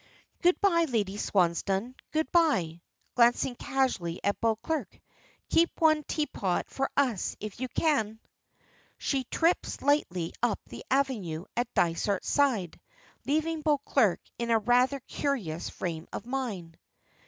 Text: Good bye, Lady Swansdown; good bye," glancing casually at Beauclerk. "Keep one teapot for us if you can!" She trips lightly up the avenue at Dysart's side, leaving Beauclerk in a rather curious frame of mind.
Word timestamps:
Good 0.41 0.59
bye, 0.61 0.87
Lady 0.89 1.15
Swansdown; 1.15 1.93
good 2.11 2.31
bye," 2.31 2.81
glancing 3.13 3.53
casually 3.53 4.19
at 4.23 4.41
Beauclerk. 4.41 4.99
"Keep 5.51 5.79
one 5.79 6.03
teapot 6.05 6.67
for 6.71 6.89
us 6.97 7.37
if 7.39 7.59
you 7.59 7.67
can!" 7.69 8.19
She 8.97 9.25
trips 9.25 9.79
lightly 9.83 10.33
up 10.41 10.59
the 10.65 10.83
avenue 10.89 11.45
at 11.55 11.71
Dysart's 11.75 12.27
side, 12.31 12.79
leaving 13.27 13.61
Beauclerk 13.61 14.21
in 14.39 14.49
a 14.49 14.57
rather 14.57 14.99
curious 15.01 15.69
frame 15.69 16.07
of 16.11 16.25
mind. 16.25 16.79